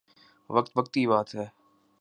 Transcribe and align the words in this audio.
وقت 0.49 0.71
وقت 0.77 0.93
کی 0.93 1.05
بات 1.07 1.35
ہے 1.35 1.45